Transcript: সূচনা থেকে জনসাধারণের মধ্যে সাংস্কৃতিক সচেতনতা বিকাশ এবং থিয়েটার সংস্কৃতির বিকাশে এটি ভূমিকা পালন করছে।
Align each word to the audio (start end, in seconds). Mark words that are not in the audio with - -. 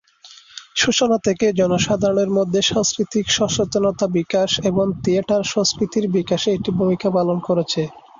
সূচনা 0.75 1.17
থেকে 1.27 1.45
জনসাধারণের 1.59 2.29
মধ্যে 2.37 2.59
সাংস্কৃতিক 2.63 3.25
সচেতনতা 3.37 4.05
বিকাশ 4.17 4.49
এবং 4.69 4.85
থিয়েটার 5.01 5.43
সংস্কৃতির 5.53 6.05
বিকাশে 6.15 6.49
এটি 6.51 6.69
ভূমিকা 6.79 7.07
পালন 7.17 7.37
করছে। 7.47 7.81